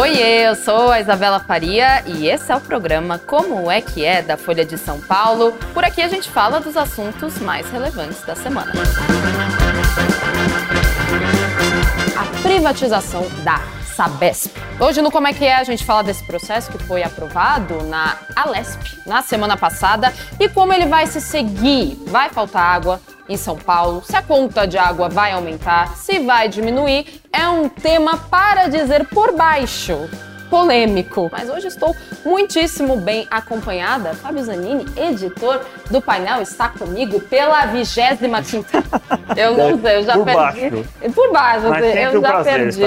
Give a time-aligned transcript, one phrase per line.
[0.00, 4.22] Oiê, eu sou a Isabela Faria e esse é o programa Como é que é
[4.22, 5.52] da Folha de São Paulo.
[5.74, 8.72] Por aqui a gente fala dos assuntos mais relevantes da semana.
[12.16, 13.60] A privatização da
[13.94, 14.56] Sabesp.
[14.78, 18.16] Hoje no Como é que é a gente fala desse processo que foi aprovado na
[18.34, 21.98] Alesp na semana passada e como ele vai se seguir.
[22.06, 26.48] Vai faltar água, em São Paulo, se a conta de água vai aumentar, se vai
[26.48, 30.10] diminuir, é um tema para dizer por baixo.
[30.50, 31.30] Polêmico.
[31.30, 34.12] Mas hoje estou muitíssimo bem acompanhada.
[34.14, 38.00] Fábio Zanini, editor do painel, está comigo pela 25
[39.36, 40.70] Eu não sei, eu já por perdi.
[40.70, 41.12] Baixo.
[41.14, 41.68] Por baixo.
[41.68, 42.82] Mas eu um já perdi.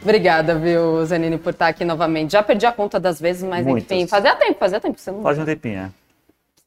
[0.00, 2.32] Obrigada, viu, Zanini, por estar aqui novamente.
[2.32, 3.90] Já perdi a conta das vezes, mas Muitas.
[3.90, 5.22] enfim, fazia tempo, fazia tempo que você não.
[5.22, 5.80] Faz um tempinho.
[5.80, 6.07] é.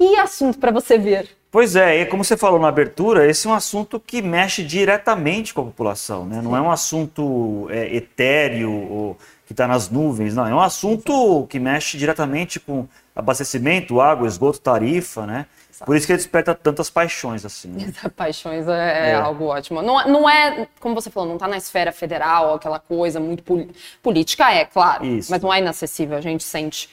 [0.09, 1.29] Que assunto para você ver?
[1.51, 5.53] Pois é, e como você falou na abertura, esse é um assunto que mexe diretamente
[5.53, 6.41] com a população, né?
[6.41, 10.47] Não é um assunto é, etéreo ou que está nas nuvens, não.
[10.47, 15.45] É um assunto que mexe diretamente com abastecimento, água, esgoto, tarifa, né?
[15.85, 17.67] Por isso que ele desperta tantas paixões assim.
[17.69, 17.91] né?
[18.15, 19.15] Paixões é, é É.
[19.15, 19.81] algo ótimo.
[19.81, 23.67] Não, não é, como você falou, não está na esfera federal, aquela coisa muito pol-
[24.01, 25.05] política, é, claro.
[25.05, 25.29] Isso.
[25.29, 26.89] Mas não é inacessível, a gente sente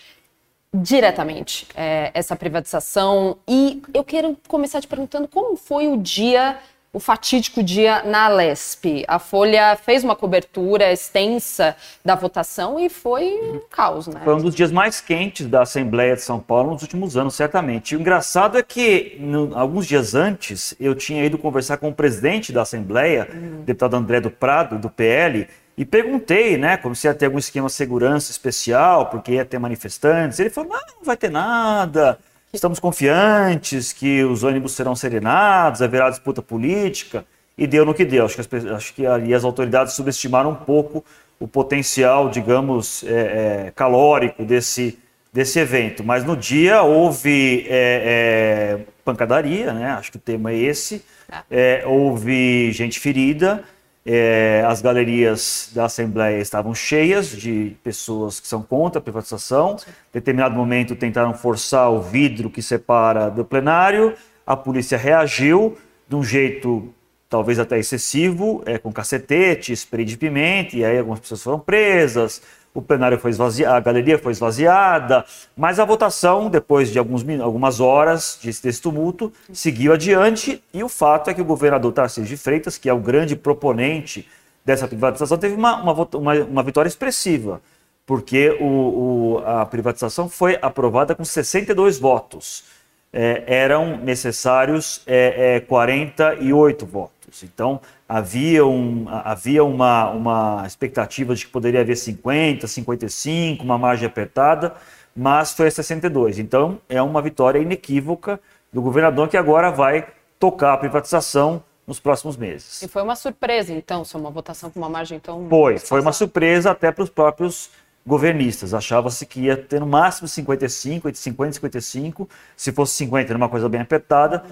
[0.75, 3.39] diretamente é, essa privatização.
[3.49, 6.59] E eu quero começar te perguntando como foi o dia,
[6.93, 9.05] o fatídico dia na Alesp.
[9.09, 11.75] A Folha fez uma cobertura extensa
[12.05, 13.25] da votação e foi
[13.55, 14.21] um caos, né?
[14.25, 17.93] Foi um dos dias mais quentes da Assembleia de São Paulo nos últimos anos, certamente.
[17.93, 21.95] E o engraçado é que, no- alguns dias antes, eu tinha ido conversar com o
[21.95, 23.63] presidente da Assembleia, Uhum.
[23.65, 25.47] deputado André do Prado, do PL,
[25.79, 29.61] e perguntei, né, como se ia ter algum esquema de segurança especial, porque ia ter
[29.61, 30.41] manifestantes.
[30.41, 32.19] Ele falou: não, não vai ter nada.
[32.53, 37.25] Estamos confiantes que os ônibus serão serenados, haverá disputa política.
[37.57, 38.25] E deu no que deu.
[38.25, 41.05] Acho que, as, acho que ali as autoridades subestimaram um pouco
[41.39, 44.99] o potencial, digamos, é, é, calórico desse,
[45.33, 46.03] desse evento.
[46.03, 49.93] Mas no dia houve é, é, pancadaria, né?
[49.93, 51.05] acho que o tema é esse.
[51.49, 53.63] É, houve gente ferida.
[54.11, 59.77] É, as galerias da Assembleia estavam cheias de pessoas que são contra a privatização.
[59.87, 64.15] Em determinado momento tentaram forçar o vidro que separa do plenário.
[64.47, 65.77] A polícia reagiu
[66.09, 66.89] de um jeito
[67.29, 72.41] talvez até excessivo, é, com cacetete, spray de pimenta, e aí algumas pessoas foram presas,
[72.79, 75.25] o plenário foi esvaziado, a galeria foi esvaziada,
[75.57, 81.29] mas a votação, depois de alguns, algumas horas desse, tumulto, seguiu adiante, e o fato
[81.31, 84.27] é que o governador Tarcísio de Freitas, que é o grande proponente
[84.65, 87.61] dessa privatização, teve uma, uma, uma- uma vitória expressiva,
[88.07, 92.65] porque o- o- a privatização foi aprovada com 62 votos
[93.13, 97.43] é, eram necessários é, é, 48 votos.
[97.43, 104.07] Então, havia, um, havia uma, uma expectativa de que poderia haver 50, 55, uma margem
[104.07, 104.75] apertada,
[105.15, 106.39] mas foi a 62.
[106.39, 108.41] Então, é uma vitória inequívoca
[108.73, 110.07] do governador que agora vai
[110.39, 112.83] tocar a privatização nos próximos meses.
[112.83, 115.49] E foi uma surpresa, então, ser uma votação com uma margem tão.
[115.49, 117.71] Foi, foi uma surpresa até para os próprios
[118.09, 118.75] governistas.
[118.75, 122.29] Achava-se que ia ter no máximo 55, entre 50 e 55.
[122.57, 124.43] Se fosse 50, era uma coisa bem apertada,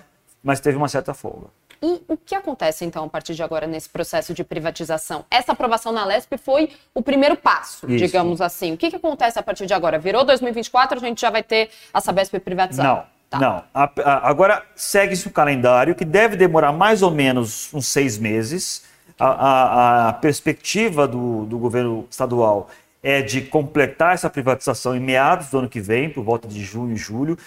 [0.44, 1.46] mas teve uma certa folga.
[1.82, 5.24] E o que acontece, então, a partir de agora, nesse processo de privatização?
[5.30, 7.98] Essa aprovação na LESP foi o primeiro passo, Isso.
[8.06, 8.72] digamos assim.
[8.72, 9.98] O que, que acontece a partir de agora?
[9.98, 12.88] Virou 2024, a gente já vai ter a Sabesp privatizada?
[12.88, 13.38] Não, Tá.
[13.40, 13.64] não.
[13.74, 18.84] A- a- agora segue-se o calendário que deve demorar mais ou menos uns seis meses.
[19.18, 22.68] A, a- perspectiva do, do governo estadual
[23.02, 26.94] é de completar essa privatização em meados do ano que vem, por volta de junho
[26.94, 27.38] e julho.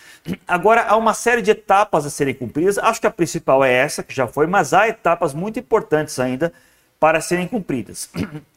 [0.48, 2.78] Agora, há uma série de etapas a serem cumpridas.
[2.78, 6.54] Acho que a principal é essa, que já foi, mas há etapas muito importantes ainda
[7.00, 8.10] para serem cumpridas.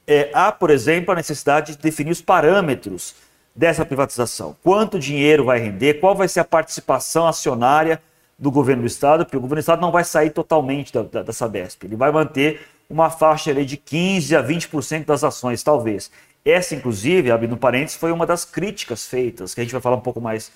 [0.04, 3.14] É, há, por exemplo, a necessidade de definir os parâmetros
[3.54, 4.56] dessa privatização.
[4.62, 8.02] Quanto dinheiro vai render, qual vai ser a participação acionária
[8.38, 11.22] do governo do Estado, porque o governo do Estado não vai sair totalmente da, da,
[11.22, 11.84] da Sabesp.
[11.84, 12.60] Ele vai manter
[12.91, 16.11] uma faixa ali de 15% a 20% das ações, talvez.
[16.44, 20.00] Essa, inclusive, abrindo parênteses, foi uma das críticas feitas, que a gente vai falar um
[20.00, 20.50] pouco mais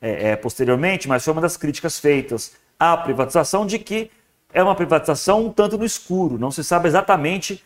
[0.00, 4.10] é, é, posteriormente, mas foi uma das críticas feitas à privatização de que
[4.52, 7.62] é uma privatização um tanto no escuro, não se sabe exatamente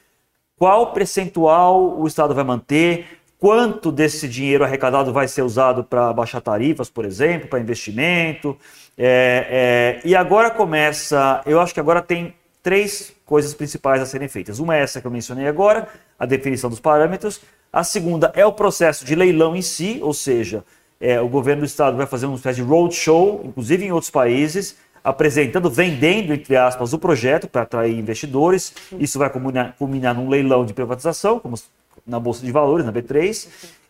[0.58, 6.40] qual percentual o Estado vai manter, quanto desse dinheiro arrecadado vai ser usado para baixar
[6.42, 8.56] tarifas, por exemplo, para investimento.
[8.98, 14.28] É, é, e agora começa, eu acho que agora tem três coisas principais a serem
[14.28, 14.58] feitas.
[14.58, 15.88] Uma é essa que eu mencionei agora,
[16.18, 17.40] a definição dos parâmetros.
[17.72, 20.64] A segunda é o processo de leilão em si, ou seja,
[21.00, 24.76] é, o governo do estado vai fazer uma espécie de roadshow, inclusive em outros países,
[25.04, 28.74] apresentando, vendendo, entre aspas, o projeto para atrair investidores.
[28.98, 31.54] Isso vai culminar, culminar num leilão de privatização, como
[32.04, 33.46] na Bolsa de Valores, na B3.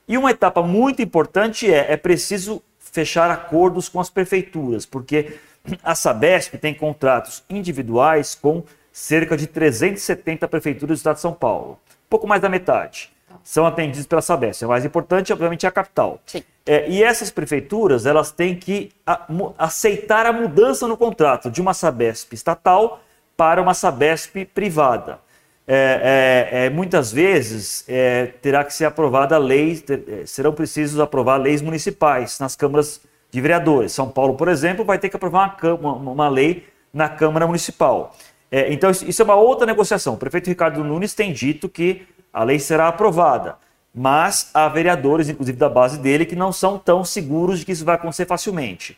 [0.07, 5.39] E uma etapa muito importante é, é preciso fechar acordos com as prefeituras, porque
[5.83, 8.63] a Sabesp tem contratos individuais com
[8.93, 11.79] cerca de 370 prefeituras do estado de São Paulo.
[12.11, 13.11] Pouco mais da metade
[13.43, 14.65] são atendidos pela Sabesp.
[14.65, 16.21] O mais importante, obviamente, é a capital.
[16.67, 19.27] É, e essas prefeituras, elas têm que a,
[19.59, 23.01] aceitar a mudança no contrato de uma Sabesp estatal
[23.37, 25.19] para uma Sabesp privada.
[25.67, 31.37] É, é, é muitas vezes é, terá que ser aprovada lei, é, serão precisos aprovar
[31.37, 33.01] leis municipais nas câmaras
[33.31, 33.93] de vereadores.
[33.93, 38.15] São Paulo, por exemplo, vai ter que aprovar uma, uma, uma lei na Câmara Municipal.
[38.51, 40.15] É, então, isso é uma outra negociação.
[40.15, 43.57] O prefeito Ricardo Nunes tem dito que a lei será aprovada,
[43.95, 47.85] mas há vereadores, inclusive da base dele, que não são tão seguros de que isso
[47.85, 48.97] vai acontecer facilmente.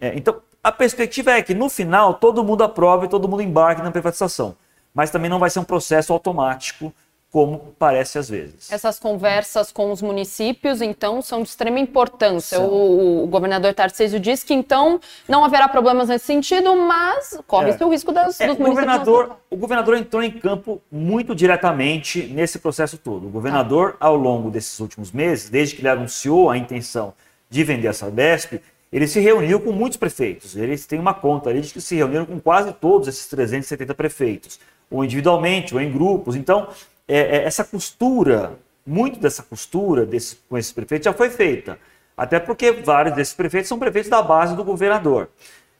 [0.00, 3.90] É, então, a perspectiva é que no final todo mundo aprove, todo mundo embarque na
[3.90, 4.56] privatização,
[4.94, 6.92] mas também não vai ser um processo automático
[7.32, 8.70] como parece às vezes.
[8.70, 12.60] Essas conversas com os municípios, então, são de extrema importância.
[12.60, 17.86] O, o, governador Tarcísio diz que, então, não haverá problemas nesse sentido, mas corre-se é.
[17.86, 22.58] o risco das, é, dos o Governador, o governador entrou em campo muito diretamente nesse
[22.58, 23.28] processo todo.
[23.28, 27.14] O governador, ao longo desses últimos meses, desde que ele anunciou a intenção
[27.48, 28.60] de vender a Sabesp,
[28.92, 30.54] ele se reuniu com muitos prefeitos.
[30.54, 34.60] Eles têm uma conta ali de que se reuniram com quase todos esses 370 prefeitos,
[34.90, 36.36] ou individualmente, ou em grupos.
[36.36, 36.68] Então,
[37.12, 41.78] é, é, essa costura, muito dessa costura desse, com esses prefeitos já foi feita.
[42.16, 45.28] Até porque vários desses prefeitos são prefeitos da base do governador.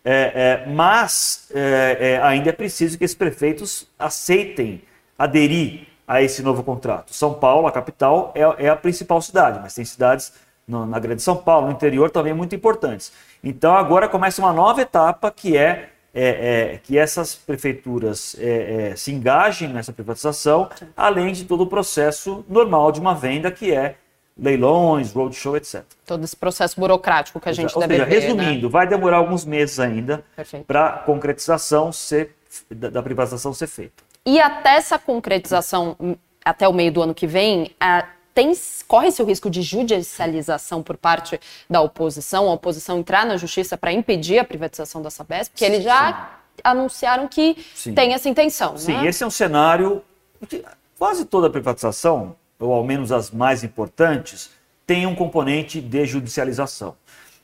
[0.05, 4.82] É, é, mas é, é, ainda é preciso que esses prefeitos aceitem
[5.19, 7.14] aderir a esse novo contrato.
[7.14, 10.32] São Paulo, a capital, é, a principal cidade, mas tem cidades
[10.67, 13.12] no, na Grande São Paulo, no interior, também muito importantes.
[13.43, 18.97] Então agora começa uma nova etapa que é é, é, que essas prefeituras é, é,
[18.97, 23.97] se engajem nessa privatização, além de todo o processo normal de uma venda, que é
[24.37, 25.82] leilões, roadshow, etc.
[26.06, 28.73] Todo esse processo burocrático que a gente Ou deve seja, ver, Resumindo, né?
[28.73, 30.25] vai demorar alguns meses ainda
[30.67, 32.35] para a concretização ser,
[32.70, 34.03] da, da privatização ser feita.
[34.25, 35.97] E até essa concretização,
[36.44, 38.52] até o meio do ano que vem, a tem
[38.88, 41.38] corre-se o risco de judicialização por parte
[41.69, 45.84] da oposição, a oposição entrar na justiça para impedir a privatização da Sabesp, porque eles
[45.84, 46.12] já
[46.56, 46.61] Sim.
[46.64, 47.94] anunciaram que Sim.
[47.94, 48.76] tem essa intenção.
[48.76, 49.06] Sim, né?
[49.06, 50.02] esse é um cenário
[50.49, 50.64] que
[50.99, 54.50] quase toda privatização, ou ao menos as mais importantes,
[54.87, 56.96] tem um componente de judicialização.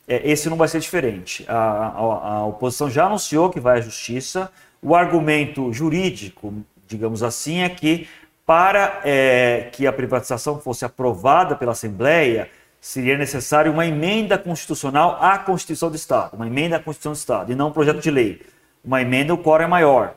[0.07, 1.45] É, esse não vai ser diferente.
[1.47, 4.51] A, a, a oposição já anunciou que vai à justiça.
[4.81, 6.55] O argumento jurídico,
[6.87, 8.09] digamos assim, é que
[8.49, 12.49] para é, que a privatização fosse aprovada pela Assembleia,
[12.81, 17.53] seria necessário uma emenda constitucional à Constituição do Estado, uma emenda à Constituição do Estado,
[17.53, 18.41] e não um projeto de lei.
[18.83, 20.15] Uma emenda, o quórum é maior.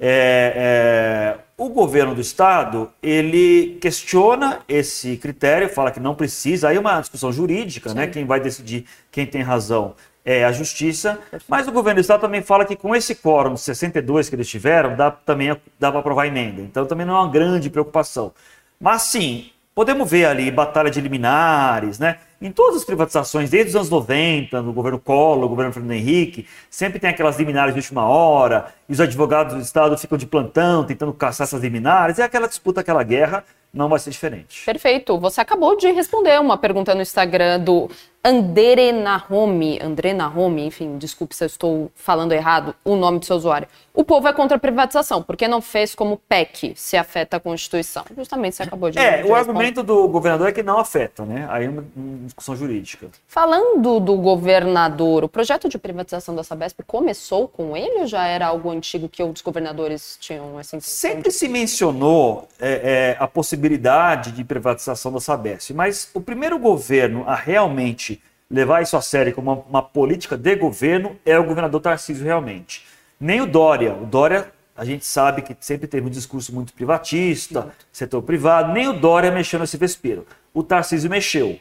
[0.00, 6.78] É, é, o governo do Estado, ele questiona esse critério, fala que não precisa, aí
[6.78, 8.06] é uma discussão jurídica, né?
[8.06, 12.42] Quem vai decidir quem tem razão é, a justiça, mas o governo do estado também
[12.42, 16.22] fala que com esse quórum de 62 que eles tiveram, dá também dá para aprovar
[16.22, 16.62] a emenda.
[16.62, 18.32] Então também não é uma grande preocupação.
[18.80, 22.18] Mas sim, podemos ver ali batalha de liminares, né?
[22.40, 26.46] Em todas as privatizações, desde os anos 90, no governo Collor, no governo Fernando Henrique,
[26.70, 30.84] sempre tem aquelas liminares de última hora, e os advogados do Estado ficam de plantão
[30.84, 34.64] tentando caçar essas liminares, é aquela disputa, aquela guerra, não vai ser diferente.
[34.64, 35.18] Perfeito.
[35.18, 37.90] Você acabou de responder uma pergunta no Instagram do
[38.26, 43.36] Andere Nahome, André Nahome, enfim, desculpe se eu estou falando errado o nome do seu
[43.36, 43.68] usuário.
[43.92, 48.02] O povo é contra a privatização, porque não fez como PEC se afeta a Constituição?
[48.16, 51.46] Justamente você acabou de É, de o argumento do governador é que não afeta, né?
[51.50, 51.84] Aí é uma,
[52.24, 53.08] discussão jurídica.
[53.28, 58.46] Falando do governador, o projeto de privatização da Sabesp começou com ele ou já era
[58.46, 61.10] algo antigo que outros governadores tinham essa intenção?
[61.12, 67.22] Sempre se mencionou é, é, a possibilidade de privatização da Sabesp, mas o primeiro governo
[67.28, 68.13] a realmente
[68.54, 72.86] levar isso a sério como uma, uma, política de governo é o governador Tarcísio realmente.
[73.18, 73.92] Nem o Dória.
[73.94, 78.72] O Dória, a gente sabe que sempre teve um discurso muito privatista, setor privado.
[78.72, 80.26] Nem o Dória mexeu nesse vespeiro.
[80.52, 81.58] O Tarcísio mexeu.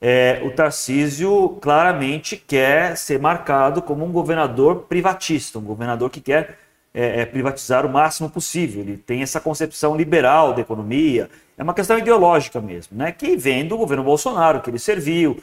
[0.00, 6.58] É, o Tarcísio claramente quer ser marcado como um governador privatista, um governador que quer
[6.94, 8.82] é, é, privatizar o máximo possível.
[8.82, 11.28] Ele tem essa concepção liberal da economia.
[11.58, 13.10] É uma questão ideológica mesmo, né?
[13.10, 15.42] Que vem do governo Bolsonaro, que ele serviu,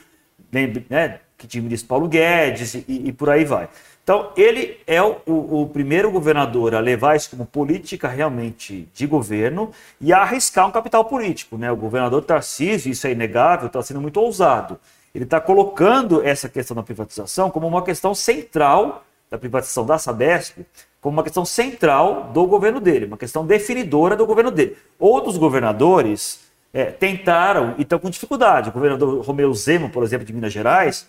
[0.88, 3.68] né, que ministro Paulo Guedes e, e, por aí vai.
[4.02, 9.06] Então, ele é o, o, o, primeiro governador a levar isso como política realmente de
[9.06, 11.56] governo e a arriscar um capital político.
[11.56, 11.72] Né?
[11.72, 14.78] O governador Tarcísio, isso é inegável, está sendo muito ousado.
[15.14, 20.58] Ele está colocando essa questão da privatização como uma questão central da privatização da Sabesp,
[21.00, 24.76] como uma questão central do governo dele, uma questão definidora do governo dele.
[24.98, 26.43] Outros governadores
[26.74, 28.68] é, tentaram e estão com dificuldade.
[28.68, 31.06] O governador Romeu Zema, por exemplo, de Minas Gerais,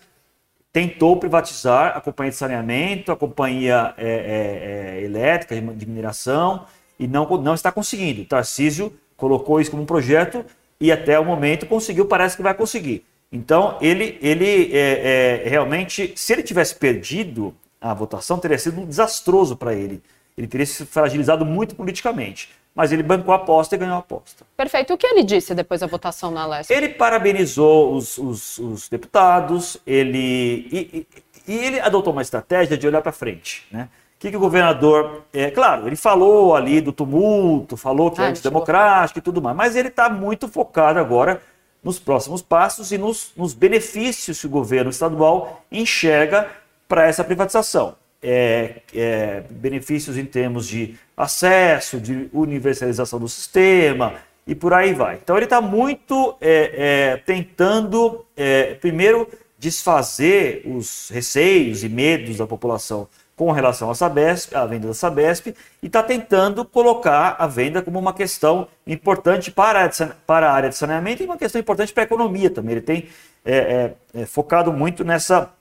[0.72, 6.64] tentou privatizar a companhia de saneamento, a companhia é, é, é elétrica de mineração
[6.98, 8.22] e não, não está conseguindo.
[8.22, 10.44] O Tarcísio colocou isso como um projeto
[10.80, 13.04] e até o momento conseguiu, parece que vai conseguir.
[13.32, 19.56] Então, ele, ele é, é, realmente, se ele tivesse perdido a votação, teria sido desastroso
[19.56, 20.00] para ele.
[20.36, 24.44] Ele teria se fragilizado muito politicamente mas ele bancou a aposta e ganhou a aposta.
[24.54, 24.92] Perfeito.
[24.92, 26.70] O que ele disse depois da votação na Leste?
[26.70, 31.06] Ele parabenizou os, os, os deputados, ele e,
[31.48, 33.88] e, e, ele adotou uma estratégia de olhar para frente, né?
[34.16, 35.24] O que, que o governador.
[35.32, 39.40] É, claro, ele falou ali do tumulto, falou que é ah, é antidemocrático e tudo
[39.40, 41.40] mais, mas ele está muito focado agora
[41.82, 46.50] nos próximos passos e nos, nos benefícios que o governo estadual enxerga
[46.86, 54.14] para essa privatização é, é, benefícios em termos de acesso, de universalização do sistema
[54.46, 55.16] e por aí vai.
[55.22, 62.46] Então ele está muito é, é tentando, é, primeiro, desfazer os receios e medos da
[62.46, 65.48] população com relação à Sabesp, à venda da Sabesp,
[65.82, 70.68] e está tentando colocar a venda como uma questão importante para a, para a área
[70.70, 72.72] de saneamento e uma questão importante para a economia também.
[72.72, 73.08] Ele tem
[73.44, 73.92] é,
[74.26, 75.52] focado muito nessa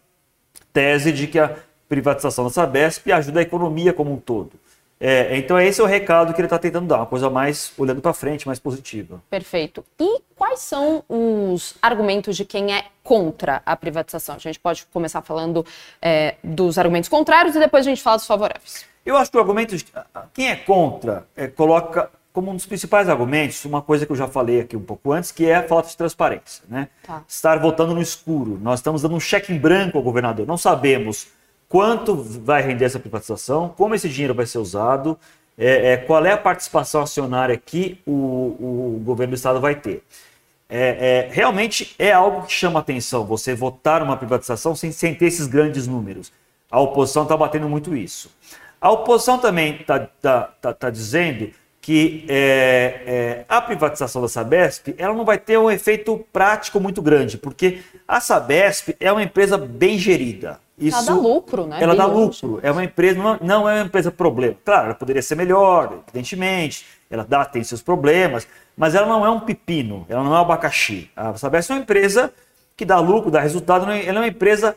[0.72, 1.56] tese de que a
[1.88, 4.51] privatização da Sabesp ajuda a economia como um todo.
[5.00, 8.01] É, então esse é o recado que ele está tentando dar, uma coisa mais olhando
[8.01, 9.22] para frente, mais positiva.
[9.30, 9.84] Perfeito.
[10.00, 14.36] E quais são os argumentos de quem é contra a privatização?
[14.36, 15.65] A gente pode começar falando
[16.01, 18.86] é, dos argumentos contrários e depois a gente fala dos favoráveis.
[19.06, 19.86] Eu acho que o argumento de
[20.34, 24.27] quem é contra é, coloca como um dos principais argumentos uma coisa que eu já
[24.27, 26.63] falei aqui um pouco antes, que é a falta de transparência.
[26.68, 26.88] Né?
[27.06, 27.24] Tá.
[27.27, 28.60] Estar votando no escuro.
[28.62, 30.48] Nós estamos dando um cheque em branco ao governador.
[30.48, 31.27] Não sabemos
[31.69, 35.17] quanto vai render essa privatização, como esse dinheiro vai ser usado,
[35.57, 40.03] é, é, qual é a participação acionária que o, o governo do estado vai ter.
[40.67, 45.27] É, é realmente é algo que chama atenção, você votar uma privatização sem, sem ter
[45.27, 46.31] esses grandes números.
[46.69, 48.29] A oposição está batendo muito isso.
[48.81, 54.95] A oposição também está tá, tá, tá dizendo que é, é, a privatização da Sabesp
[54.98, 59.57] ela não vai ter um efeito prático muito grande, porque a Sabesp é uma empresa
[59.57, 60.60] bem gerida.
[60.77, 61.77] Isso, ela dá lucro, né?
[61.82, 62.60] Ela dá lucro.
[62.62, 64.55] É uma empresa, não, não é uma empresa problema.
[64.63, 66.86] Claro, ela poderia ser melhor, evidentemente.
[67.10, 70.41] Ela dá, tem seus problemas, mas ela não é um pepino, ela não é um
[70.41, 71.10] abacaxi.
[71.15, 72.34] A Sabesp é uma empresa
[72.75, 74.75] que dá lucro, dá resultado, ela é uma empresa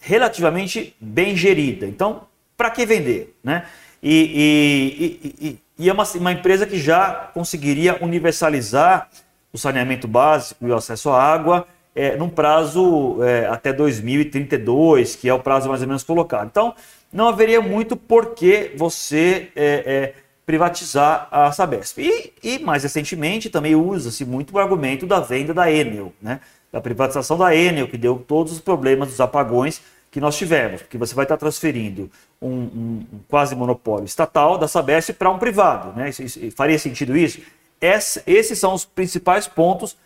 [0.00, 1.86] relativamente bem gerida.
[1.86, 2.22] Então,
[2.56, 3.66] para que vender, né?
[4.00, 9.08] E, e, e, e é uma, uma empresa que já conseguiria universalizar
[9.52, 15.28] o saneamento básico e o acesso à água é, num prazo é, até 2032, que
[15.28, 16.46] é o prazo mais ou menos colocado.
[16.46, 16.74] Então,
[17.12, 21.98] não haveria muito por que você é, é, privatizar a Sabesp.
[21.98, 26.40] E, e mais recentemente também usa-se muito o argumento da venda da Enel, né?
[26.72, 30.98] da privatização da Enel, que deu todos os problemas dos apagões que nós tivemos, porque
[30.98, 32.10] você vai estar transferindo
[32.40, 35.92] um, um, um quase monopólio estatal da Sabesp para um privado.
[35.96, 36.08] Né?
[36.08, 37.40] Isso, isso, faria sentido isso?
[37.80, 39.96] Esse, esses são os principais pontos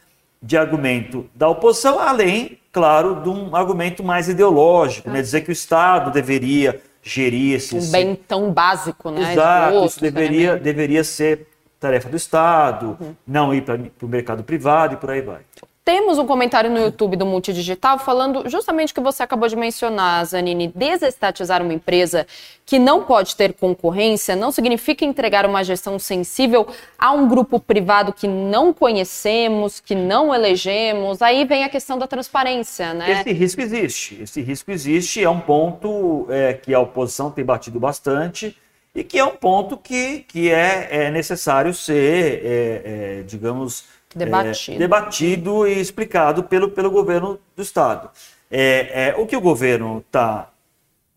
[0.42, 5.20] de argumento da oposição, além, claro, de um argumento mais ideológico, né?
[5.20, 7.76] dizer que o Estado deveria gerir esse...
[7.76, 9.32] Um bem tão básico, né?
[9.32, 11.48] Exato, isso deveria, deveria ser
[11.80, 13.14] tarefa do Estado, uhum.
[13.26, 15.40] não ir para o mercado privado e por aí vai.
[15.88, 20.22] Temos um comentário no YouTube do Multidigital falando justamente o que você acabou de mencionar,
[20.26, 20.68] Zanini.
[20.68, 22.26] Desestatizar uma empresa
[22.66, 26.66] que não pode ter concorrência não significa entregar uma gestão sensível
[26.98, 31.22] a um grupo privado que não conhecemos, que não elegemos.
[31.22, 33.22] Aí vem a questão da transparência, né?
[33.22, 34.20] Esse risco existe.
[34.20, 35.24] Esse risco existe.
[35.24, 38.54] É um ponto é, que a oposição tem batido bastante
[38.94, 44.76] e que é um ponto que, que é, é necessário ser, é, é digamos Debatido.
[44.76, 48.10] É, debatido e explicado pelo, pelo governo do Estado.
[48.50, 50.50] É, é o que o governo está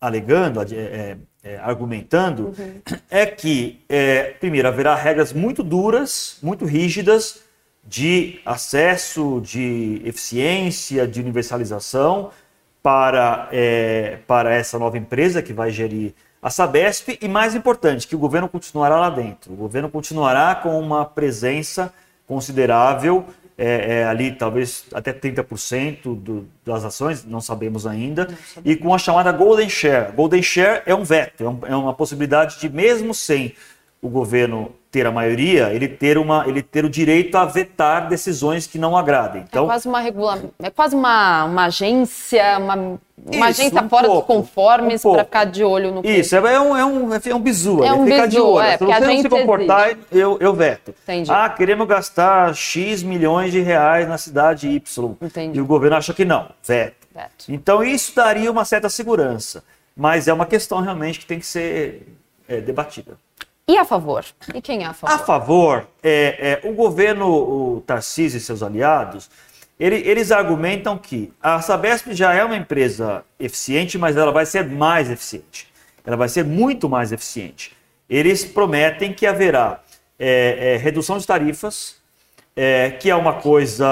[0.00, 2.80] alegando, é, é, argumentando, uhum.
[3.10, 7.40] é que, é, primeiro, haverá regras muito duras, muito rígidas
[7.84, 12.30] de acesso, de eficiência, de universalização
[12.82, 18.16] para, é, para essa nova empresa que vai gerir a Sabesp e, mais importante, que
[18.16, 19.52] o governo continuará lá dentro.
[19.52, 21.92] O governo continuará com uma presença
[22.32, 23.26] considerável,
[23.58, 28.94] é, é, ali talvez até 30% do, das ações, não sabemos ainda, não e com
[28.94, 30.12] a chamada Golden Share.
[30.12, 33.54] Golden Share é um veto, é, um, é, uma possibilidade de, mesmo sem
[34.00, 38.66] o governo ter a maioria, ele ter, uma, ele ter o direito a vetar decisões
[38.66, 39.42] que não agradem.
[39.48, 40.42] Então, é quase uma regula...
[40.62, 45.12] é quase uma, uma agência, uma uma Isso, agência um fora dos pouco, conformes um
[45.12, 47.92] para ficar de olho no Isso, é um, é um, é um bizu, É é
[47.92, 48.66] um ficar de bizu, olho.
[48.66, 50.92] é, Se você não se comportar, eu, eu veto.
[51.04, 51.30] Entendi.
[51.30, 55.14] Ah, queremos gastar X milhões de reais na cidade Y.
[55.22, 55.56] Entendi.
[55.56, 57.06] E o governo acha que não, veto.
[57.14, 57.44] Veto.
[57.48, 59.62] Então isso daria uma certa segurança.
[59.96, 62.08] Mas é uma questão realmente que tem que ser
[62.48, 63.16] é, debatida.
[63.72, 64.22] E a favor?
[64.54, 65.14] E quem é a favor?
[65.14, 69.30] A favor, é, é, o governo, o Tarcísio e seus aliados,
[69.80, 74.68] ele- eles argumentam que a Sabesp já é uma empresa eficiente, mas ela vai ser
[74.68, 75.72] mais eficiente.
[76.04, 77.74] Ela vai ser muito mais eficiente.
[78.10, 79.80] Eles prometem que haverá
[80.18, 81.96] é, é, redução de tarifas,
[82.54, 83.88] é, que é uma coisa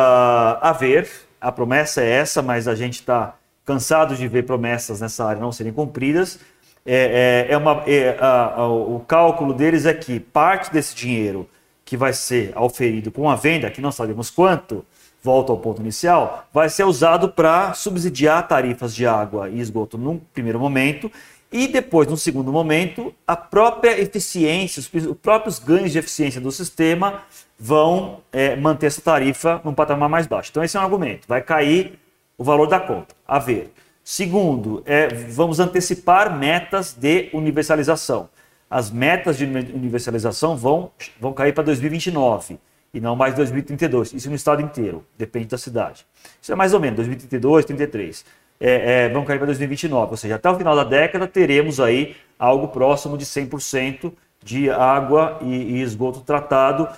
[0.61, 1.11] a ver.
[1.41, 3.35] A promessa é essa, mas a gente está
[3.65, 6.39] cansado de ver promessas nessa área não serem cumpridas.
[6.85, 11.49] É, é- é uma, é, a- a- o cálculo deles é que parte desse dinheiro
[11.85, 14.85] que vai ser auferido com a venda, que não sabemos quanto,
[15.23, 20.19] volta ao ponto inicial, vai ser usado para subsidiar tarifas de água e esgoto num
[20.33, 21.11] primeiro momento
[21.53, 26.41] e depois, num segundo momento, a própria eficiência, os pri- os próprios ganhos de eficiência
[26.41, 27.23] do sistema
[27.59, 30.49] vão é, manter essa tarifa num patamar mais baixo.
[30.51, 31.27] Então, esse é um argumento.
[31.29, 31.99] Vai cair
[32.39, 33.15] o valor da conta.
[33.29, 33.73] A ver.
[34.03, 38.29] Segundo, é, vamos antecipar metas de universalização.
[38.69, 40.91] As metas de uni- universalização vão,
[41.21, 42.59] vão cair para 2029
[42.93, 44.13] e não mais 2032.
[44.13, 46.07] Isso no estado inteiro, depende da cidade.
[46.41, 48.25] Isso é mais ou menos 2032, 33.
[48.63, 52.15] É, é, vão cair para 2029, ou seja, até o final da década teremos aí
[52.39, 56.89] algo próximo de 100% de água e, e esgoto tratado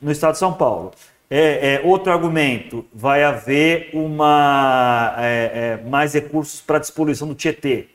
[0.00, 0.92] no estado de São Paulo.
[1.30, 7.34] É, é, outro argumento, vai haver uma, é, é, mais recursos para a despoluição do
[7.34, 7.86] Tietê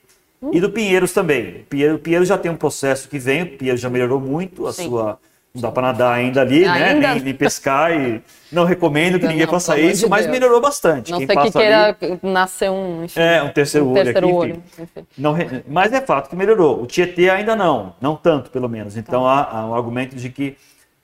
[0.52, 1.62] e do Pinheiros também.
[1.62, 4.68] O Pinheiro, o Pinheiros já tem um processo que vem, o Pinheiros já melhorou muito
[4.68, 4.86] a Sim.
[4.88, 5.18] sua...
[5.56, 6.94] Não dá para nadar ainda ali, né?
[6.94, 7.14] Ainda?
[7.14, 10.32] Nem, nem pescar e não recomendo que Não, ninguém não, faça isso, de mas Deus.
[10.32, 11.12] melhorou bastante.
[11.12, 14.36] Não Quem sei que queira ali- nascer um, enfim, É, um terceiro olho terceiro aqui,
[14.36, 14.64] olho.
[14.80, 15.06] enfim.
[15.16, 15.36] Não
[15.68, 16.82] mas é fato que melhorou.
[16.82, 18.98] O Tietê ainda não, não tanto pelo menos.
[18.98, 20.58] Então há, há um argumento de que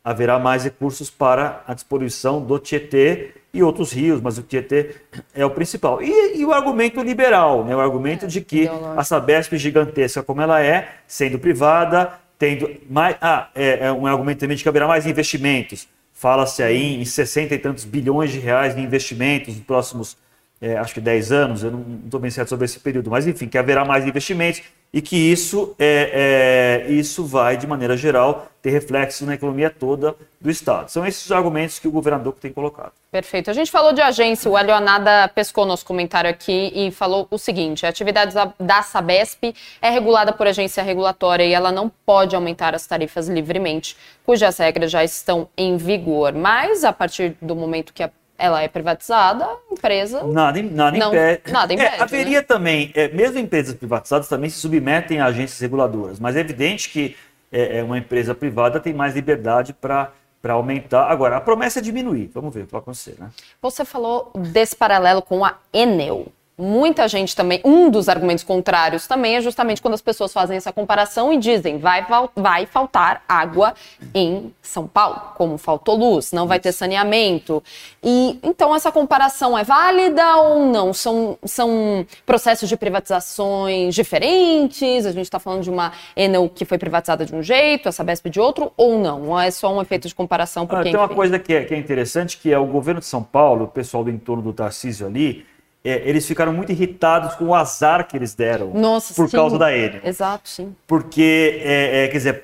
[0.09, 4.95] haverá mais recursos para a disposição do Tietê e outros rios, mas o Tietê
[5.35, 6.01] é o principal.
[6.01, 7.75] E, e o argumento liberal, né?
[7.75, 8.99] o argumento de que ideológico.
[8.99, 13.17] a Sabesp gigantesca como ela é, sendo privada, tendo mais.
[13.21, 15.87] Ah, é, é um argumento também de que haverá mais investimentos.
[16.11, 20.17] Fala-se aí em 60 e tantos bilhões de reais de investimentos nos próximos
[20.59, 23.47] é, acho que 10 anos, eu não estou bem certo sobre esse período, mas enfim,
[23.47, 28.71] que haverá mais investimentos e que isso, é, é, isso vai, de maneira geral, ter
[28.71, 30.89] reflexos na economia toda do Estado.
[30.89, 32.91] São esses os argumentos que o governador tem colocado.
[33.11, 33.49] Perfeito.
[33.49, 37.37] A gente falou de agência, o Hélio Anada pescou nosso comentário aqui e falou o
[37.37, 42.35] seguinte: a atividade da- da Sabesp é regulada por agência regulatória e ela não pode
[42.35, 46.33] aumentar as tarifas livremente, cujas regras já estão em vigor.
[46.33, 50.23] Mas a partir do momento que a- ela é privatizada, empresa.
[50.23, 51.51] Nada, nada Não, impede.
[51.51, 52.03] nada É, impede, né?
[52.03, 56.89] haveria também, é, mesmo empresas privatizadas também se submetem a agências reguladoras, mas é evidente
[56.89, 57.15] que
[57.51, 60.11] é, é, uma empresa privada tem mais liberdade para
[60.47, 61.11] aumentar.
[61.11, 62.31] Agora, a promessa é diminuir.
[62.33, 63.29] Vamos ver o que vai acontecer, né?
[63.61, 66.27] Você falou desse paralelo com a Enel.
[66.61, 70.73] Muita gente também, um dos argumentos contrários também é justamente quando as pessoas fazem essa
[70.73, 73.73] comparação e dizem vai, vai faltar água
[74.13, 77.63] em São Paulo, como faltou luz, não vai ter saneamento.
[78.03, 80.93] E então essa comparação é válida ou não?
[80.93, 85.05] São, são processos de privatizações diferentes?
[85.05, 88.29] A gente está falando de uma Enel que foi privatizada de um jeito, a Sabesp
[88.29, 89.29] de outro, ou não?
[89.29, 90.67] Ou é só um efeito de comparação?
[90.69, 93.05] Ah, tem uma enfim, coisa que é, que é interessante, que é o governo de
[93.05, 95.45] São Paulo, o pessoal do entorno do Tarcísio ali,
[95.83, 99.37] é, eles ficaram muito irritados com o azar que eles deram Nossa, por sim.
[99.37, 100.01] causa da Enel.
[100.03, 100.75] Exato, sim.
[100.85, 102.43] Porque, é, é, quer dizer,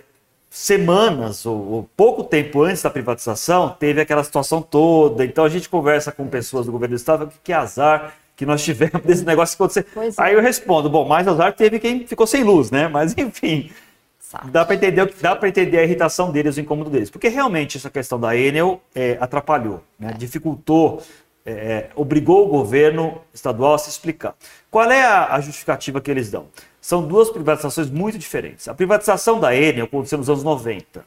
[0.50, 5.26] semanas ou, ou pouco tempo antes da privatização, teve aquela situação toda.
[5.26, 8.64] Então a gente conversa com pessoas do governo do estado, que, que azar que nós
[8.64, 9.86] tivemos desse negócio acontecer.
[9.94, 10.22] Pois é.
[10.22, 12.88] Aí eu respondo, bom, mais azar teve quem ficou sem luz, né?
[12.88, 13.70] Mas enfim,
[14.18, 14.50] Sabe.
[14.50, 17.90] dá para entender, o dá entender a irritação deles, o incômodo deles, porque realmente essa
[17.90, 20.14] questão da Enel é, atrapalhou, né?
[20.18, 21.02] dificultou,
[21.46, 24.36] é, é, obrigou o governo estadual a se explicar.
[24.72, 26.48] Qual é a, a justificativa que eles dão?
[26.82, 28.68] São duas privatizações muito diferentes.
[28.68, 31.06] A privatização da Enel aconteceu nos anos 90.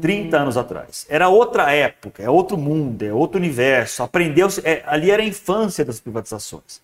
[0.00, 1.06] 30 anos atrás.
[1.08, 4.02] Era outra época, é outro mundo, é outro universo.
[4.02, 6.80] Aprendeu-se, é, ali era a infância das privatizações.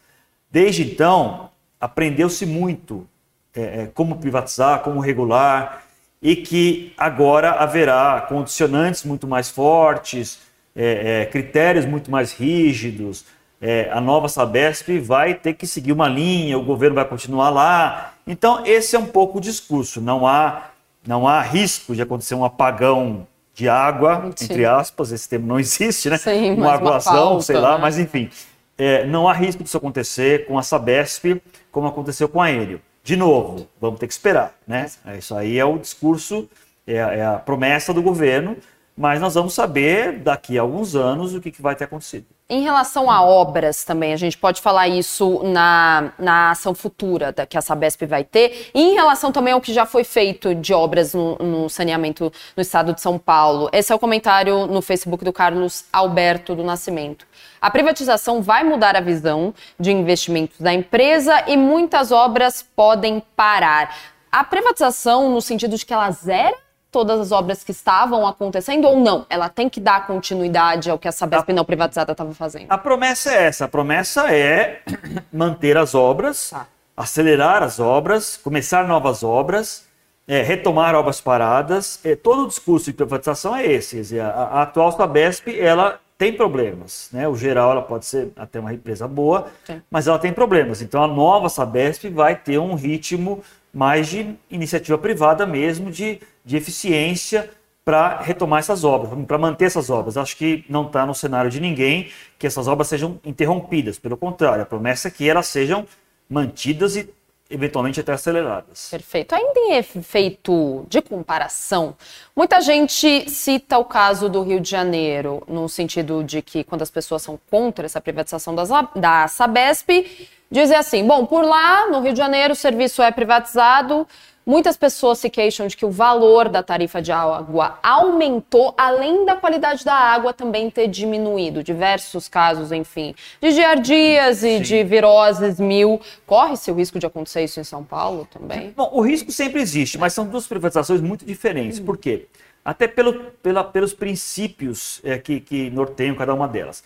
[0.51, 3.07] Desde então, aprendeu-se muito
[3.55, 5.85] é, é, como privatizar, como regular,
[6.23, 10.39] e que agora haverá condicionantes muito mais fortes,
[10.75, 13.25] é, é, critérios muito mais rígidos.
[13.61, 18.15] É, a nova Sabesp vai ter que seguir uma linha, o governo vai continuar lá.
[18.27, 20.01] Então, esse é um pouco o discurso.
[20.01, 20.71] Não há,
[21.07, 26.09] não há risco de acontecer um apagão de água, entre aspas, esse termo não existe,
[26.09, 26.17] né?
[26.17, 27.83] Sim, uma uma aguação, sei lá, né?
[27.83, 28.31] mas enfim.
[28.79, 32.81] é, não há risco disso acontecer com a Sabesp, como aconteceu com a Aéreo.
[33.05, 34.87] De novo, vamos ter que esperar, né?
[35.19, 36.49] Isso aí é o discurso,
[36.87, 38.57] é, é a promessa do governo,
[39.03, 42.25] mas nós vamos saber daqui a alguns anos o que, que vai ter acontecido.
[42.49, 47.45] Em relação a obras também, a gente pode falar isso na, na ação futura da,
[47.45, 48.71] que a Sabesp vai ter.
[48.73, 52.61] E em relação também ao que já foi feito de obras no, no, saneamento no
[52.61, 53.69] estado de São Paulo.
[53.73, 57.27] Esse é o comentário no Facebook do Carlos Alberto do Nascimento.
[57.61, 63.97] A privatização vai mudar a visão de investimentos da empresa e muitas obras podem parar.
[64.31, 66.57] A privatização, no sentido de que ela zera
[66.93, 69.27] todas as obras que estavam acontecendo ou não?
[69.29, 72.67] Ela tem que dar continuidade ao que a Sabesp a, não privatizada estava fazendo?
[72.69, 73.65] A promessa é essa.
[73.65, 74.83] A promessa é
[75.33, 76.67] manter as obras, tá.
[76.95, 79.87] acelerar as obras, começar novas obras,
[80.29, 81.99] é, retomar obras paradas.
[82.05, 84.21] É, todo o discurso de privatização é esse.
[84.21, 87.27] A, a atual Sabesp, ela tem problemas, né?
[87.27, 89.83] O geral ela pode ser até uma empresa boa, Sim.
[89.91, 90.81] mas ela tem problemas.
[90.81, 93.43] Então a nova Sabesp vai ter um ritmo
[93.75, 97.51] mais de iniciativa privada mesmo, de, de eficiência
[97.85, 100.17] para retomar essas obras, para manter essas obras.
[100.17, 103.99] Acho que não está no cenário de ninguém que essas obras sejam interrompidas.
[103.99, 105.87] Pelo contrário, a promessa é que elas sejam
[106.29, 107.09] mantidas e
[107.51, 108.89] eventualmente até aceleradas.
[108.91, 109.35] Perfeito.
[109.35, 111.95] Ainda em efeito de comparação,
[112.35, 116.91] muita gente cita o caso do Rio de Janeiro, no sentido de que quando as
[116.91, 122.13] pessoas são contra essa privatização das, da Sabesp, dizem assim: bom, por lá, no Rio
[122.13, 124.07] de Janeiro, o serviço é privatizado.
[124.45, 129.37] Muitas pessoas se queixam de que o valor da tarifa de água aumentou, além da
[129.37, 131.63] qualidade da água também ter diminuído.
[131.63, 134.63] Diversos casos, enfim, de giardias e Sim.
[134.63, 136.01] de viroses mil.
[136.27, 138.73] Corre-se o risco de acontecer isso em São Paulo também?
[138.77, 141.79] Bom, o risco sempre existe, mas são duas privatizações muito diferentes.
[141.79, 142.27] Por quê?
[142.65, 146.83] Até pelo, pela, pelos princípios é, que, que norteiam cada uma delas.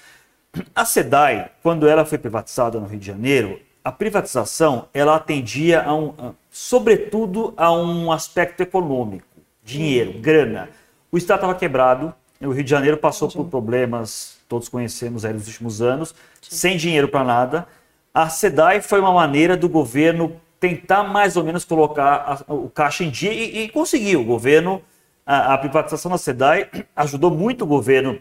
[0.74, 5.94] A SEDAI, quando ela foi privatizada no Rio de Janeiro, a privatização ela atendia a
[5.94, 9.26] um, a, sobretudo a um aspecto econômico,
[9.62, 10.20] dinheiro, uhum.
[10.22, 10.70] grana.
[11.12, 15.46] O Estado estava quebrado, o Rio de Janeiro passou por problemas, todos conhecemos aí nos
[15.48, 17.68] últimos anos, sem dinheiro para nada.
[18.12, 23.04] A SEDAI foi uma maneira do governo tentar mais ou menos colocar a, o caixa
[23.04, 24.22] em dia e, e conseguiu.
[24.22, 24.80] O governo,
[25.26, 28.18] a, a privatização da SEDAI ajudou muito o governo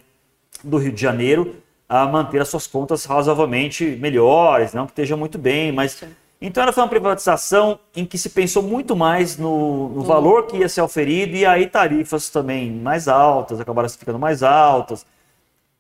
[0.62, 1.56] do Rio de Janeiro
[1.88, 6.08] a manter as suas contas razoavelmente melhores, não que estejam muito bem, mas Sim.
[6.46, 10.58] Então ela foi uma privatização em que se pensou muito mais no, no valor que
[10.58, 15.06] ia ser oferido e aí tarifas também mais altas, acabaram ficando mais altas.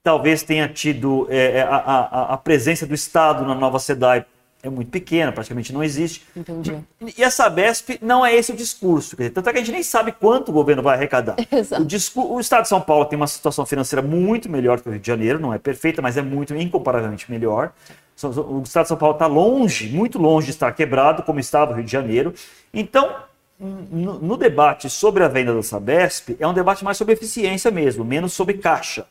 [0.03, 4.25] Talvez tenha tido é, é a, a, a presença do Estado na nova SEDAI
[4.65, 6.23] é muito pequena, praticamente não existe.
[6.35, 6.75] Entendi.
[7.15, 9.15] E a Sabesp não é esse o discurso.
[9.15, 11.35] Dizer, tanto é que a gente nem sabe quanto o governo vai arrecadar.
[11.51, 11.85] Exato.
[12.15, 14.99] O, o Estado de São Paulo tem uma situação financeira muito melhor que o Rio
[14.99, 17.71] de Janeiro, não é perfeita, mas é muito incomparavelmente melhor.
[18.23, 21.75] O Estado de São Paulo está longe, muito longe de estar quebrado, como estava o
[21.75, 22.33] Rio de Janeiro.
[22.73, 23.13] Então,
[23.59, 28.05] no, no debate sobre a venda da Sabesp, é um debate mais sobre eficiência mesmo,
[28.05, 29.05] menos sobre caixa.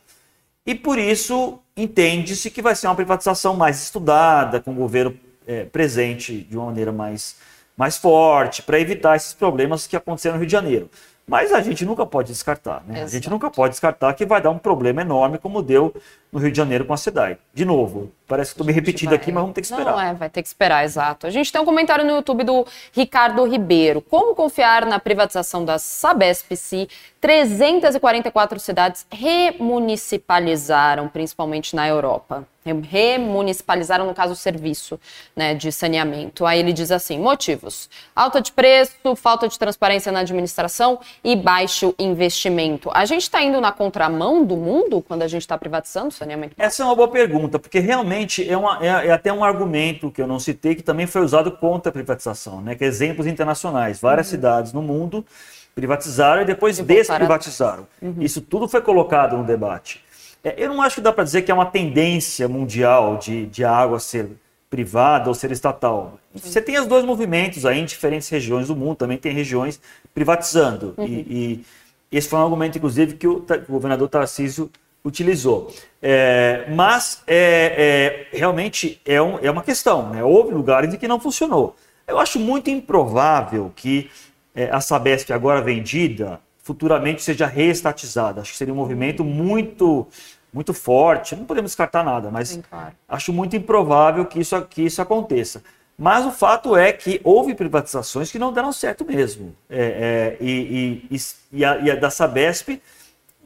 [0.65, 5.15] E por isso entende-se que vai ser uma privatização mais estudada, com o governo
[5.45, 7.35] é, presente de uma maneira mais,
[7.77, 10.89] mais forte para evitar esses problemas que aconteceram no Rio de Janeiro.
[11.27, 12.99] Mas a gente nunca pode descartar, né?
[12.99, 13.05] Exato.
[13.05, 15.93] A gente nunca pode descartar que vai dar um problema enorme, como deu
[16.35, 17.37] no Rio de Janeiro com a SEDAI.
[17.53, 19.17] De novo, parece que estou me repetindo vai...
[19.17, 19.93] aqui, mas vamos ter que esperar.
[19.93, 21.25] Não, é, vai ter que esperar, exato.
[21.25, 24.01] A gente tem um comentário no YouTube do Ricardo Ribeiro.
[24.01, 26.89] Como confiar na privatização da Sabesp se
[27.21, 32.45] 344 cidades remunicipalizaram, principalmente na Europa?
[32.73, 34.99] remunicipalizaram, no caso, o serviço
[35.35, 36.45] né, de saneamento.
[36.45, 41.93] Aí ele diz assim: motivos: alta de preço, falta de transparência na administração e baixo
[41.99, 42.89] investimento.
[42.93, 46.55] A gente está indo na contramão do mundo quando a gente está privatizando saneamento?
[46.57, 50.21] Essa é uma boa pergunta, porque realmente é, uma, é, é, até um argumento que
[50.21, 52.75] eu não citei que também foi usado contra a privatização, né?
[52.75, 53.99] Que é exemplos internacionais.
[53.99, 54.31] Várias uhum.
[54.31, 55.25] cidades no mundo
[55.73, 57.87] privatizaram e depois desprivatizaram.
[58.01, 58.15] Uhum.
[58.19, 60.03] Isso tudo foi colocado no debate.
[60.43, 63.63] É, eu não acho que dá para dizer que é uma tendência mundial de, de
[63.63, 64.29] água ser
[64.69, 66.19] privada ou ser estatal.
[66.33, 69.79] Você tem os dois movimentos aí em diferentes regiões do mundo, também tem regiões
[70.13, 70.93] privatizando.
[70.97, 71.05] Uhum.
[71.05, 71.65] E, e,
[72.11, 74.69] esse foi um argumento, inclusive, que o, o governador Tarcísio
[75.05, 75.71] utilizou.
[76.01, 80.09] É, mas é, é, realmente é, um, é uma questão.
[80.09, 80.23] Né?
[80.23, 81.75] Houve lugares em que não funcionou.
[82.07, 84.09] Eu acho muito improvável que
[84.55, 88.41] é, a Sabesp agora vendida futuramente seja reestatizada.
[88.41, 90.07] Acho que seria um movimento muito
[90.51, 91.35] muito forte.
[91.35, 92.93] Não podemos descartar nada, mas Sim, claro.
[93.09, 95.61] acho muito improvável que isso, que isso aconteça.
[95.97, 99.53] Mas o fato é que houve privatizações que não deram certo mesmo.
[99.69, 102.81] É, é, e, e, e, a, e, a, da Sabesp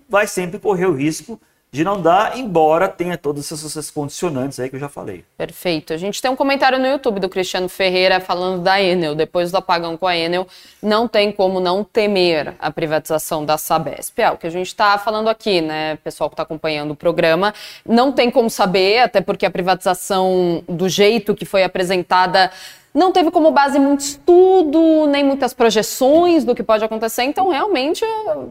[0.08, 1.40] vai sempre correr o risco
[1.72, 5.24] de não dar, embora tenha todas essas condicionantes aí que eu já falei.
[5.38, 5.94] Perfeito.
[5.94, 9.14] A gente tem um comentário no YouTube do Cristiano Ferreira falando da Enel.
[9.14, 10.48] Depois do apagão com a Enel,
[10.82, 14.20] não tem como não temer a privatização da Sabesp.
[14.20, 17.54] É o que a gente está falando aqui, né, pessoal que está acompanhando o programa.
[17.86, 22.52] Não tem como saber, até porque a privatização, do jeito que foi apresentada,
[22.94, 28.04] não teve como base muito estudo, nem muitas projeções do que pode acontecer, então realmente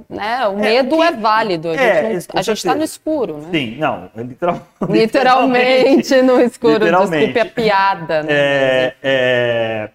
[0.08, 1.68] né, o é, medo é, que, é válido.
[1.70, 3.38] A é, gente está no escuro.
[3.38, 3.48] Né?
[3.50, 6.84] Sim, não, é literal, literalmente, no escuro.
[6.84, 7.32] Literalmente.
[7.32, 8.22] Desculpe a piada.
[8.22, 8.28] Né?
[8.30, 9.88] É, é,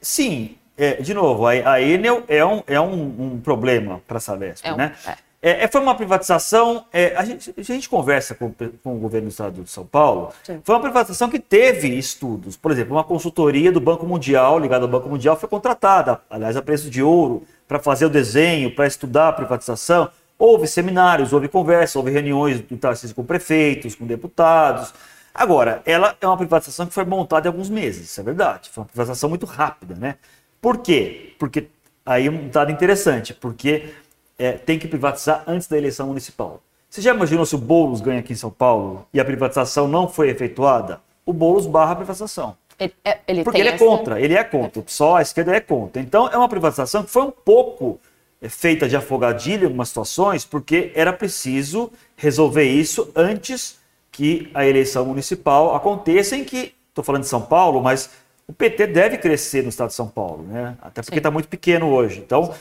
[0.00, 0.56] sim,
[1.00, 4.76] de novo, a, a Enel é um, é um, um problema para a Sabesp, um,
[4.76, 4.92] né?
[5.46, 6.86] É, é, foi uma privatização.
[6.92, 10.32] É, a, gente, a, gente, conversa com, com, o governo do estado de São Paulo.
[10.42, 10.60] Sim.
[10.64, 12.56] Foi uma privatização que teve estudos.
[12.56, 16.62] Por exemplo, uma consultoria do Banco Mundial, ligada ao Banco Mundial, foi contratada, aliás, a
[16.62, 20.10] preço de ouro, para fazer o desenho, para estudar a privatização.
[20.36, 24.92] Houve seminários, houve conversas, houve reuniões do Tarcísio com prefeitos, com deputados.
[25.32, 28.68] Agora, ela é uma privatização que foi montada em alguns meses, isso é verdade.
[28.68, 30.16] Foi uma privatização muito rápida, né?
[30.60, 31.36] Por quê?
[31.38, 31.68] Porque
[32.04, 33.94] aí um dado interessante, porque
[34.38, 36.60] é, tem que privatizar antes da eleição municipal.
[36.88, 40.08] Você já imaginou se o Boulos ganha aqui em São Paulo e a privatização não
[40.08, 41.00] foi efetuada?
[41.24, 42.56] O Boulos barra a privatização.
[42.78, 43.84] Ele, é, ele Porque ele é essa...
[43.84, 44.80] contra, ele é contra.
[44.80, 46.00] O PSOL, a esquerda é contra.
[46.00, 47.98] Então é uma privatização que foi um pouco
[48.40, 53.78] é, feita de afogadilho em algumas situações, porque era preciso resolver isso antes
[54.12, 58.10] que a eleição municipal aconteça, em que, estou falando de São Paulo, mas
[58.48, 60.76] o PT deve crescer no estado de São Paulo, né?
[60.80, 62.20] Até porque está muito pequeno hoje.
[62.20, 62.54] Então,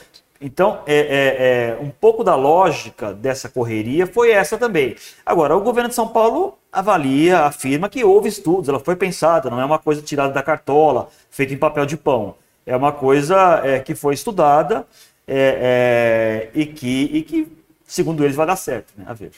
[0.45, 4.95] então, é, é, é, um pouco da lógica dessa correria foi essa também.
[5.25, 9.59] Agora, o governo de São Paulo avalia, afirma que houve estudos, ela foi pensada, não
[9.59, 12.35] é uma coisa tirada da cartola, feita em papel de pão.
[12.63, 14.85] É uma coisa é, que foi estudada
[15.27, 17.47] é, é, e, que, e que,
[17.83, 19.05] segundo eles, vai dar certo, né?
[19.07, 19.31] A ver.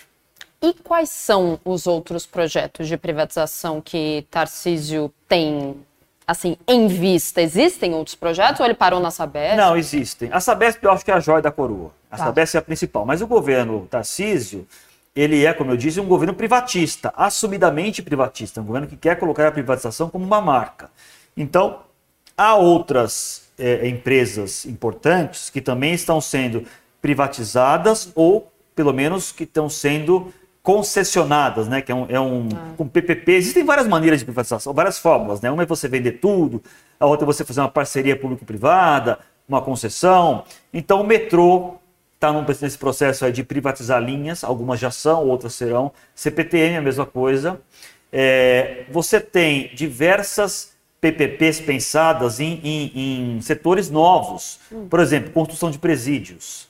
[0.61, 5.73] E quais são os outros projetos de privatização que Tarcísio tem
[6.27, 7.41] assim, em vista?
[7.41, 9.55] Existem outros projetos ou ele parou na Sabesp?
[9.55, 10.29] Não, existem.
[10.31, 11.91] A Sabesp eu acho que é a joia da coroa.
[12.11, 12.25] A tá.
[12.25, 13.05] Sabesp é a principal.
[13.05, 14.67] Mas o governo Tarcísio,
[15.15, 18.59] ele é, como eu disse, um governo privatista, assumidamente privatista.
[18.59, 20.91] Um governo que quer colocar a privatização como uma marca.
[21.35, 21.79] Então,
[22.35, 26.65] há outras é, empresas importantes que também estão sendo
[27.01, 30.33] privatizadas ou, pelo menos, que estão sendo
[30.67, 31.81] concessionadas, né?
[31.81, 32.73] Que é um, é um ah.
[32.75, 33.31] com PPP.
[33.31, 35.49] Existem várias maneiras de privatização, várias fórmulas, né?
[35.49, 36.61] Uma é você vender tudo,
[36.99, 40.43] a outra é você fazer uma parceria público-privada, uma concessão.
[40.73, 41.75] Então o metrô
[42.15, 45.89] está nesse processo de privatizar linhas, algumas já são, outras serão.
[46.13, 47.61] CPTM é a mesma coisa.
[48.11, 54.85] É, você tem diversas PPPs pensadas em, em, em setores novos, hum.
[54.89, 56.67] por exemplo, construção de presídios,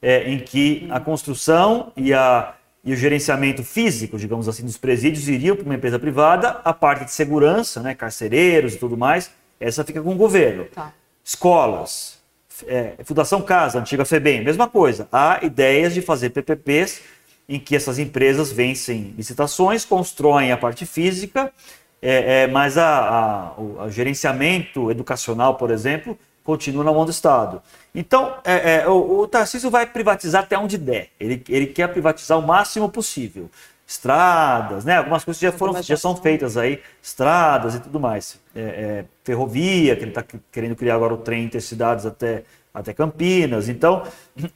[0.00, 5.28] é, em que a construção e a e o gerenciamento físico, digamos assim, dos presídios
[5.28, 9.84] iriam para uma empresa privada, a parte de segurança, né, carcereiros e tudo mais, essa
[9.84, 10.64] fica com o governo.
[10.64, 10.92] Tá.
[11.22, 12.18] Escolas,
[12.66, 15.06] é, Fundação Casa, antiga FEBEM, mesma coisa.
[15.12, 17.02] Há ideias de fazer PPPs
[17.48, 21.52] em que essas empresas vencem licitações, constroem a parte física,
[22.00, 27.10] é, é, mas a, a, o, o gerenciamento educacional, por exemplo, continua na mão do
[27.10, 27.62] Estado.
[27.94, 31.08] Então, é, é, o, o Tarcísio vai privatizar até onde der.
[31.18, 33.50] Ele, ele quer privatizar o máximo possível.
[33.86, 34.98] Estradas, né?
[34.98, 38.38] Algumas coisas já, foram, já são feitas aí, estradas e tudo mais.
[38.54, 43.68] É, é ferrovia, que ele está querendo criar agora o trem intercidades até, até Campinas.
[43.68, 44.04] Então,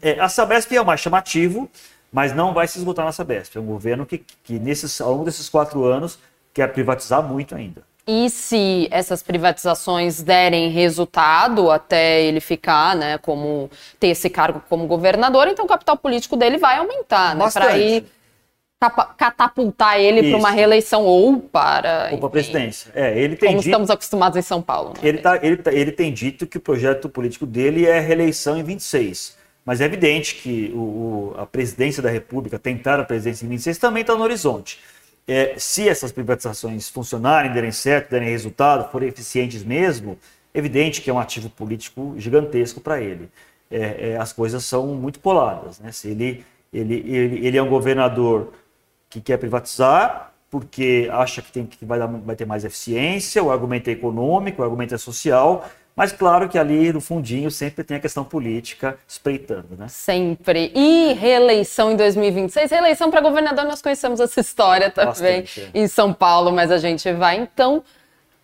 [0.01, 1.69] é, a Sabesp é o mais chamativo,
[2.13, 3.57] mas não vai se esgotar na Sabesp.
[3.57, 6.19] É um governo que, que nesses, ao longo desses quatro anos,
[6.53, 7.83] quer privatizar muito ainda.
[8.07, 14.87] E se essas privatizações derem resultado até ele ficar, né, como ter esse cargo como
[14.87, 18.05] governador, então o capital político dele vai aumentar, né, para ir
[19.17, 22.93] catapultar ele para uma reeleição ou para ou para a presidência.
[22.95, 24.91] É, ele tem como dito, estamos acostumados em São Paulo.
[24.91, 25.09] Né?
[25.09, 28.63] Ele, tá, ele, tá, ele tem dito que o projeto político dele é reeleição em
[28.63, 29.43] 26.
[29.65, 33.79] Mas é evidente que o, o, a presidência da República, tentar a presidência em 26,
[33.79, 34.79] também está no horizonte
[35.27, 40.19] é, se essas privatizações funcionarem, derem certo, derem resultado, forem eficientes mesmo,
[40.55, 43.29] evidente que é um ativo político gigantesco para ele.
[43.71, 45.81] É, é, as coisas são muito poladas.
[45.81, 45.91] Né?
[45.91, 48.53] Se ele, ele, ele, ele é um governador
[49.09, 53.51] que quer privatizar porque acha que, tem, que vai, dar, vai ter mais eficiência, o
[53.51, 57.97] argumento é econômico, o argumento é social, mas claro que ali no fundinho sempre tem
[57.97, 59.87] a questão política espreitando, né?
[59.89, 60.73] Sempre.
[60.75, 62.71] E reeleição em 2026?
[62.71, 65.79] Reeleição para governador, nós conhecemos essa história também Bastante, é.
[65.79, 67.83] em São Paulo, mas a gente vai então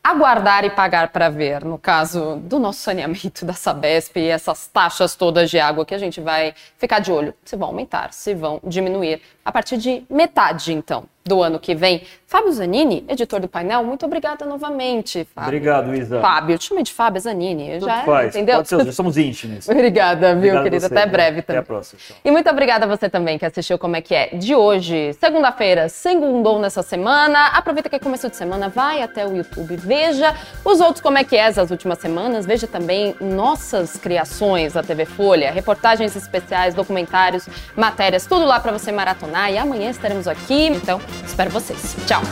[0.03, 5.15] aguardar e pagar para ver, no caso do nosso saneamento da Sabesp e essas taxas
[5.15, 8.61] todas de água que a gente vai ficar de olho se vão aumentar, se vão
[8.65, 12.03] diminuir a partir de metade, então, do ano que vem.
[12.27, 15.49] Fábio Zanini, editor do painel, muito obrigada novamente, Fábio.
[15.49, 16.21] Obrigado, Isa.
[16.21, 17.73] Fábio, eu te chamei de Fábio Zanini.
[17.75, 18.29] Tudo já faz.
[18.37, 18.57] entendeu?
[18.57, 19.67] Pode ser, somos íntimos.
[19.69, 20.81] obrigada, viu, Obrigado querida?
[20.89, 21.13] você, Até viu?
[21.13, 21.59] breve também.
[21.59, 22.01] Até a próxima.
[22.01, 22.17] Tchau.
[22.25, 25.89] E muito obrigada a você também que assistiu Como é que é de hoje, segunda-feira,
[25.89, 27.49] segundou nessa semana.
[27.49, 31.25] Aproveita que é começo de semana, vai até o YouTube, veja os outros Como é
[31.25, 37.49] que é das últimas semanas, veja também nossas criações da TV Folha, reportagens especiais, documentários,
[37.77, 39.30] matérias, tudo lá para você maratonar.
[39.51, 41.97] E amanhã estaremos aqui, então espero vocês.
[42.07, 42.23] Tchau.